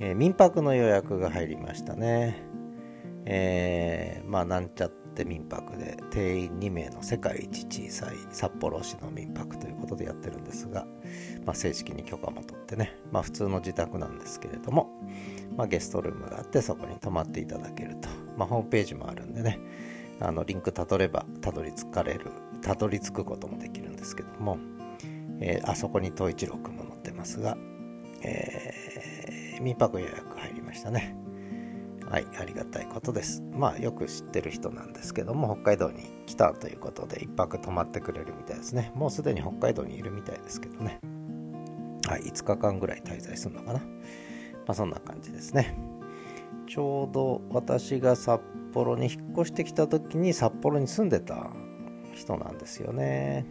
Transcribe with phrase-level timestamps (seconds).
[0.00, 2.42] えー、民泊の予約が入りましたね。
[3.26, 10.86] えー、まあなんちゃって民泊で定員2名の世界一小さい札幌市の民泊ということでやってるんですが、
[11.44, 14.90] まあ、正式に許可も取ってね、まあ普通の自宅なんですけれども、
[15.56, 19.60] まあ、ゲストルームがあってそこに泊まっていただけると、ま、ホームページもあるんでね
[20.20, 22.30] あのリンクたどればたどり着かれる
[22.62, 24.58] たどり着くこともできるんですけども、
[25.40, 27.56] えー、あそこに東一郎くんも載ってますが、
[28.22, 31.23] えー、民泊予約入りましたね。
[32.10, 41.00] はいありがたいことですまあよく知ってる人なんですけども北海道に来たということで1泊泊まってくれるみたいですねもうすでに北海道にいるみたいですけどね
[42.06, 43.80] はい5日間ぐらい滞在するのかな
[44.66, 45.76] まあ、そんな感じですね。
[46.66, 48.40] ちょうど私が札
[48.72, 51.50] 幌に引っ越してきた時に札幌に住んでた
[52.14, 53.46] 人なんですよね。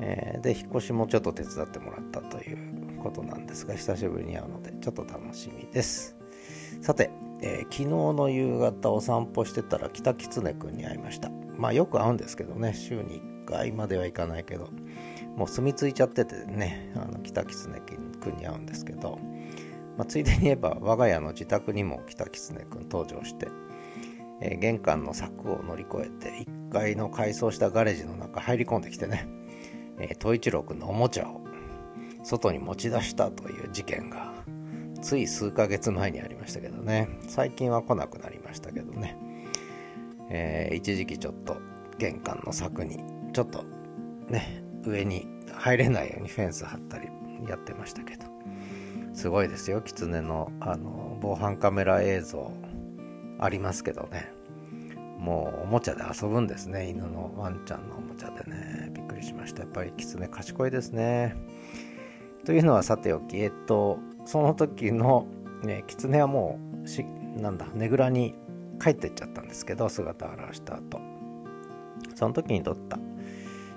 [0.00, 6.16] えー、で、引っ越しもちょっと手伝ってもらったということなんですが、久しぶりに会うので、ちょっと楽しみです。
[6.80, 7.10] さて、
[7.40, 11.30] えー、昨日の夕方お散歩してたら北狐くんに会いました。
[11.56, 14.68] まあよく会うんですけどね、週に1回まではいかないけど、
[15.36, 17.80] もう住み着いちゃっててね、あの北狐
[18.20, 19.18] くんに会うんですけど、
[19.96, 23.48] まあ、ついでに言えば我が家の自宅にも北狐くん登場して、
[24.40, 29.28] えー、玄関の柵を乗り越えて1階の改装したガレージの中入り込んできてね、
[29.98, 31.40] えー、東一郎くんのおもちゃを
[32.22, 34.32] 外に持ち出したという事件が
[35.00, 37.08] つい数ヶ月前にありましたけどね。
[37.26, 39.16] 最近は来なくなりましたけどね、
[40.30, 41.56] えー、一時期ちょっと
[41.98, 42.98] 玄関の柵に
[43.32, 43.64] ちょっと
[44.28, 47.08] ね上に入れないようにフェンス張ったり
[47.48, 48.26] やってましたけど。
[49.14, 49.82] すごいですよ。
[49.82, 52.52] 狐のあの防犯カメラ映像。
[53.40, 54.32] ありますけどね。
[55.18, 56.88] もうおもちゃで遊ぶんですね。
[56.88, 58.90] 犬のワンちゃんのおもちゃでね。
[58.92, 59.62] びっくりしました。
[59.62, 61.36] やっぱり狐賢いですね。
[62.48, 65.26] というのはさておきえっとその時の、
[65.62, 67.04] ね、狐はもうし
[67.36, 68.36] なんだねぐらに
[68.82, 70.98] 帰ってっちゃったんですけど姿を現した後。
[72.14, 72.98] その時に撮った、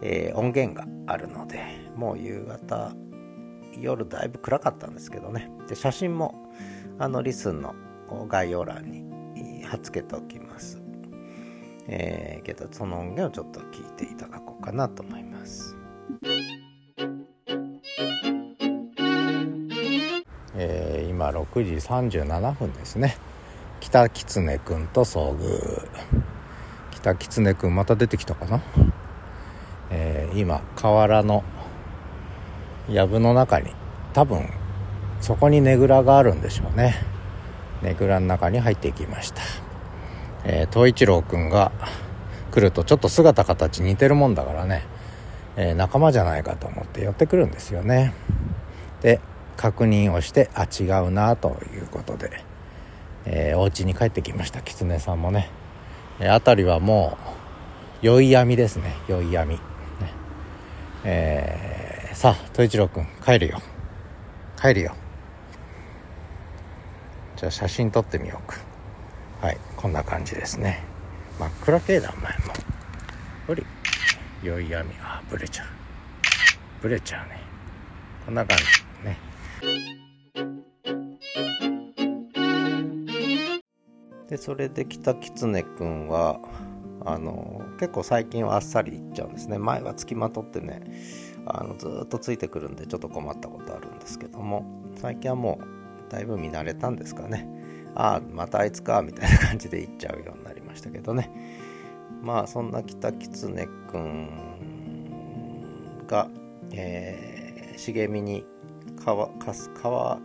[0.00, 1.60] えー、音源があるので
[1.96, 2.94] もう夕方
[3.80, 5.50] 夜だいぶ暗かったんですけどね。
[5.66, 6.48] で写真も
[7.00, 7.74] あのリスンの
[8.28, 10.80] 概要欄に貼っつけておきます。
[11.88, 15.71] えー、けどその音源をちょっと聞いていただこうかなと思います。
[21.54, 23.18] 6時37分ですね。
[23.80, 25.86] 北狐くんと遭遇。
[26.92, 28.62] 北狐くんまた出てきたかな、
[29.90, 31.44] えー、今河原の
[32.88, 33.74] 藪の中に
[34.12, 34.48] 多分
[35.20, 36.94] そこにねぐらがあるんでしょうね。
[37.82, 39.42] ねぐらの中に入っていきました、
[40.44, 41.72] えー、東一郎くんが
[42.52, 44.84] 来るとちょっと姿形似てるもんだからね、
[45.56, 48.14] えー、仲間じゃないかと思って寄ってくるんですよね。
[49.02, 49.20] で
[49.56, 52.42] 確認をしてあ違うなということで、
[53.24, 55.50] えー、お家に帰ってきました狐さんもね、
[56.20, 57.18] えー、辺りはも
[58.02, 59.60] う宵闇ですね宵闇、ね
[61.04, 61.72] えー
[62.14, 63.60] さあ、統一郎くん、帰るよ。
[64.60, 64.94] 帰るよ。
[67.36, 68.58] じゃあ写真撮ってみようか。
[69.40, 70.84] はい、こんな感じですね。
[71.40, 72.54] 真っ暗系だ、お前も。
[73.46, 73.64] ほり。
[74.42, 75.66] 酔い闇あブレちゃう
[76.82, 77.40] ブレちゃうね
[78.26, 78.64] こんな感じ
[84.28, 86.40] でそれで北狐くんは
[87.04, 89.58] あの結構最近はあっさりいっちゃうんですね。
[89.58, 90.80] 前はつきまとってね
[91.44, 94.64] あのずっとついてくるんでちょっと困ったことあるんですけども
[94.96, 95.58] 最近はも
[96.08, 97.46] うだいぶ見慣れたんですかね。
[97.94, 101.30] ああまたあいつかみたいな感じで行っちゃうようになりましたけどね。
[102.22, 104.28] まあそんな北狐くん
[106.06, 106.30] が、
[106.72, 108.46] えー、茂みに
[109.04, 109.28] 川
[109.82, 110.20] 川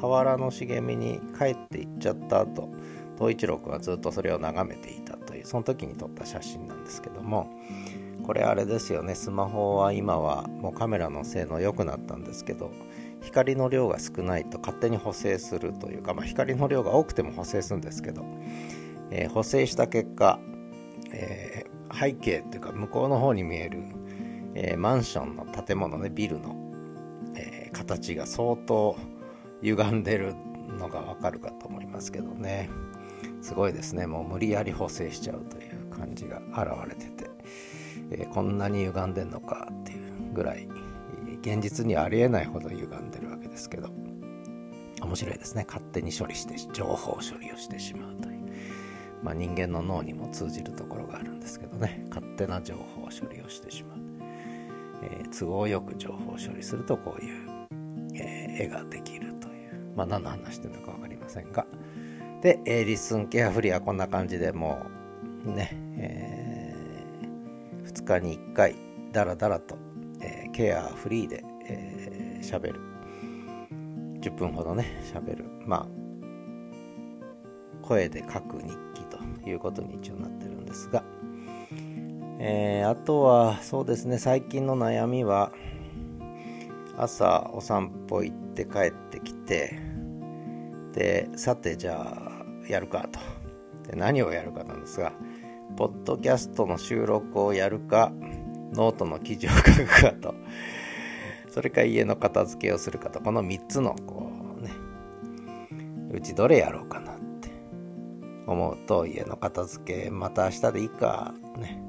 [0.00, 2.68] 河原の茂みに帰って行っちゃった後
[3.16, 7.50] 東一郎君はずっとそれを眺めていたというその時に撮った写真なんですけども
[8.24, 12.70] これあれですよねスマホは今はもうカメラの性能良くなったんですけど
[13.22, 18.24] 光の量が少ないと勝手に補正するというか、まあ、光の量が多くても補正するんですけど、
[19.10, 20.40] えー、補正した結果、
[21.12, 23.82] えー、背景というか向こうの方に見える、
[24.54, 26.56] えー、マンションの建物ねビルの、
[27.82, 28.96] 形が相当
[29.62, 30.34] 歪んでる
[30.78, 32.70] のがわかるかと思いますけどね。
[33.40, 34.06] すごいですね。
[34.06, 37.30] もう無理やり補正しちゃうという感じが現れてて、
[38.10, 40.68] えこんなに歪んでんのかっていうぐらい
[41.40, 43.90] 現実にありえないほど歪んでるわけですけど。
[45.02, 45.64] 面白いですね。
[45.66, 48.40] 勝手に処理して情報処理をしてしまうという、
[49.22, 52.06] まあ、人間の脳にも通じるところがあるんですけどね。
[52.08, 53.98] 勝手な情報処理をしてしまう、
[55.02, 57.51] えー、都合よく情報処理するとこういう、
[58.58, 61.66] 絵ができるというまあ何の話してるのか分かりませんが
[62.42, 64.86] で、えー、リスンケアフリーはこんな感じでも
[65.46, 68.74] うね、えー、2日に1回
[69.12, 69.76] ダラダラと
[70.52, 72.80] ケアフリーで、えー、喋る。
[74.20, 75.44] 10分ほどね、喋る。
[75.66, 75.88] ま
[77.82, 81.02] あ、声で書く日記ということに一応なってるんですが、
[82.38, 85.52] えー、あとはそうですね、最近の悩みは、
[86.96, 89.78] 朝お散歩行って帰ってきて、
[90.92, 93.18] で、さてじゃあやるかと。
[93.88, 95.12] で何をやるかなんですが、
[95.76, 98.12] ポッドキャストの収録をやるか、
[98.74, 100.34] ノートの記事を書くかと、
[101.48, 104.70] それか家の片付けをするかと、この3つの、こうね、
[106.12, 107.50] うちどれやろうかなって。
[108.46, 111.82] 思うと、家の片付け、また明日でいいか、ね、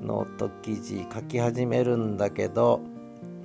[0.00, 2.80] ノート記事書き始めるんだけど、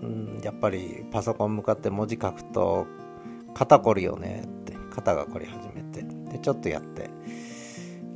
[0.02, 2.88] うん、やっぱりパソコン向かって文字書くと
[3.54, 6.18] 肩こるよねって肩が凝り始めて。
[6.32, 7.10] でちょっとやって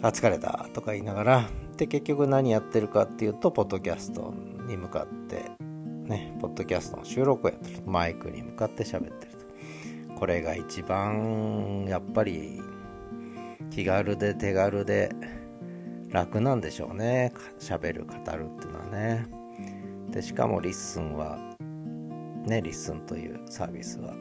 [0.01, 4.33] あ疲れたとか言いながらで結局何やってるかっていうとポッドキャスト
[4.67, 5.51] に向かって
[6.07, 10.15] ねポッドキャストの収録をやってるマイクに向かって喋ってると。
[10.15, 12.61] これが一番やっぱり
[13.71, 15.11] 気軽で手軽で
[16.09, 17.31] 楽なんでしょうね。
[17.59, 19.25] 喋る語るっていうのはね。
[20.09, 21.39] でしかも LISTEN は
[22.45, 24.13] ね LISTEN というサービスは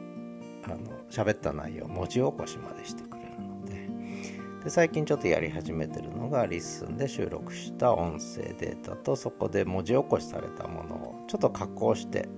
[0.65, 0.77] あの
[1.09, 4.69] 喋った内容文字起こしまでしてくれるので。
[4.69, 12.29] 最近ちょっとやり始めてるのが LISTEN で収録した音声データとそこで文字起こしされたものをちょっと加工して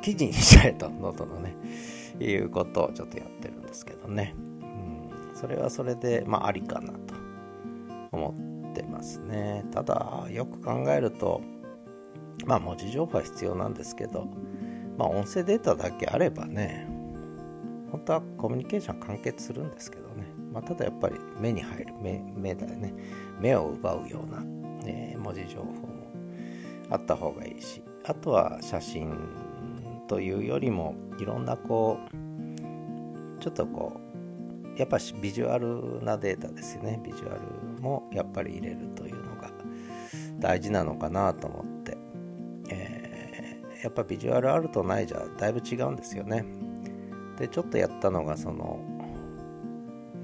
[0.00, 1.56] 記事にしちゃえとノートのね
[2.20, 7.14] いうことをちょっとやってるんですけどね、うん、それはそれでまあありかなと
[8.12, 9.64] 思ってますね。
[9.72, 11.40] ただよく考えると
[12.46, 14.28] まあ文字情報は必要なんですけど
[14.96, 16.86] まあ音声データだけあればね
[17.90, 20.26] 本当はコミュニケーション完結するんですけどね。
[20.52, 22.92] まあ、ただやっぱり目に入る目目だよね。
[23.40, 24.40] 目を奪うような、
[24.84, 26.10] ね、文字情報も
[26.90, 27.82] あった方がいいし。
[28.04, 29.16] あとは写真
[30.08, 34.00] というよりもいろんなこうちょっとこ
[34.74, 37.00] うやっぱしビジュアルなデータですよね。
[37.04, 37.40] ビジュアル
[37.80, 39.50] もやっぱり入れるというのが
[40.38, 41.73] 大事なのかなと思って、
[43.84, 46.44] やっぱビジュアルあるとないじゃだいぶ違うんですよね。
[47.38, 48.80] でちょっとやったのがその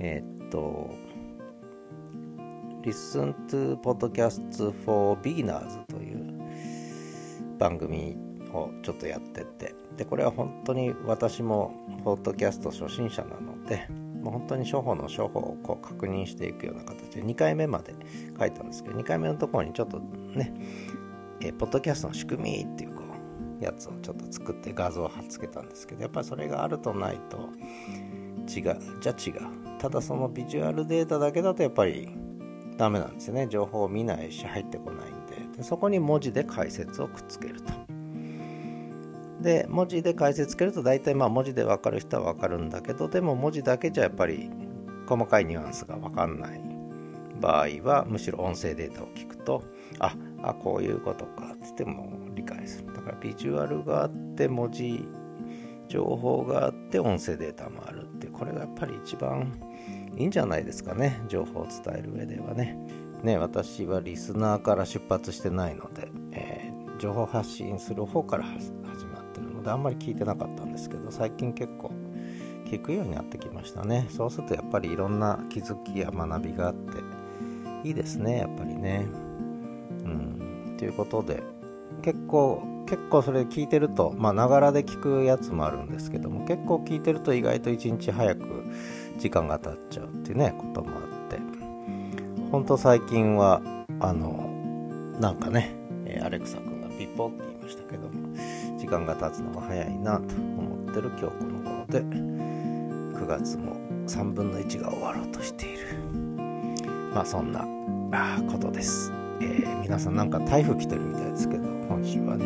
[0.00, 0.90] えー、っと、
[2.82, 6.40] Listen to Podcasts for Beginners という
[7.58, 8.16] 番組
[8.54, 13.86] をちょっとやってて、で、これは本当に私もポッドキャスト初心者なので、
[14.22, 17.94] もう本当に処方の処方をこう確認していくような形で2回目まで
[18.38, 20.54] 書いたんですけど、2回目のところにちょっとね、
[21.42, 22.89] えポッドキャストの仕組みっていう
[23.60, 27.50] やつをちょっと作って画像を貼っつけたんですけど、やっぱりそれがあるとないと
[28.48, 29.78] 違う、じゃ違う。
[29.78, 32.08] ただそのビジュアルデータだけだとやっぱり
[32.76, 33.46] ダメなんですよね。
[33.48, 35.58] 情報を見ないし入ってこないんで。
[35.58, 37.72] でそこに文字で解説をくっつけると。
[39.40, 44.50] で文字で解説つけると大体まあ文字で分かる人は分かるんだけどでも文字だけじゃやっぱり
[45.06, 46.60] 細かいニュアンスが分かんない
[47.40, 49.64] 場合はむしろ音声データを聞くと
[49.98, 51.46] ああこういうことか。
[51.46, 52.19] って言っても
[53.10, 55.04] かビジュアルがあって文字
[55.88, 59.52] 情報があって音声データもあるってこれがやっぱり一番
[60.16, 61.20] いいんじゃないですかね。
[61.28, 62.78] 情報を伝える上ではね。
[63.22, 68.70] ね私はリスナーから出発してないので、えー、情報発信する方から始
[69.06, 71.90] まってるのであんまり聞いてなかったんですけど最近結構
[72.66, 74.06] 聞くようになってきましたね。
[74.10, 79.06] そうするとやっぱりいろんな気づきや学びがあっていいですねやっぱりね。
[80.04, 80.74] うん。
[80.78, 81.42] ということで
[82.02, 88.64] 結構結構それ聞いてるとまあながらで聞くやつもあるんですけども結構聞いてると意外と一日早く
[89.16, 91.38] 時間が経っちゃうっていうねこともあって。
[92.50, 93.62] ほんと最近は
[94.00, 94.50] あの
[95.20, 95.76] なんかね
[96.20, 98.36] アレクサ君がピッポって言いましたけども
[98.76, 103.76] 時間が経つのが早いなと思ってる今日この頃で9月も
[104.08, 105.78] 3分の1が終わろうとしている。
[107.14, 107.64] まあそんな
[108.50, 112.44] ことです、えー、皆さんなんか台風来てるみたいですけど、今週はね、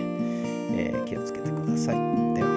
[0.76, 1.96] えー、気をつけてください。
[2.34, 2.53] では